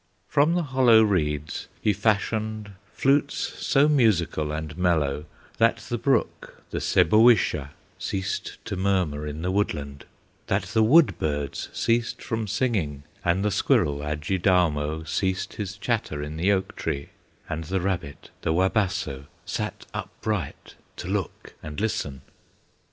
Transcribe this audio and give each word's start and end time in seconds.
From 0.27 0.55
the 0.55 0.63
hollow 0.63 1.03
reeds 1.03 1.67
he 1.79 1.93
fashioned 1.93 2.71
Flutes 2.91 3.35
so 3.35 3.87
musical 3.87 4.51
and 4.51 4.75
mellow, 4.75 5.25
That 5.59 5.77
the 5.77 5.99
brook, 5.99 6.63
the 6.71 6.79
Sebowisha, 6.81 7.69
Ceased 7.99 8.57
to 8.65 8.75
murmur 8.75 9.27
in 9.27 9.43
the 9.43 9.51
woodland, 9.51 10.05
That 10.47 10.63
the 10.63 10.81
wood 10.81 11.19
birds 11.19 11.69
ceased 11.71 12.19
from 12.23 12.47
singing, 12.47 13.03
And 13.23 13.45
the 13.45 13.51
squirrel, 13.51 13.99
Adjidaumo, 14.01 15.03
Ceased 15.07 15.53
his 15.53 15.77
chatter 15.77 16.23
in 16.23 16.35
the 16.35 16.51
oak 16.51 16.75
tree, 16.75 17.09
And 17.47 17.65
the 17.65 17.79
rabbit, 17.79 18.31
the 18.41 18.53
Wabasso, 18.53 19.25
Sat 19.45 19.85
upright 19.93 20.73
to 20.95 21.07
look 21.09 21.53
and 21.61 21.79
listen. 21.79 22.23